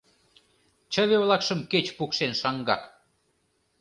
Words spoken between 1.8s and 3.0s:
пукшен шаҥгак.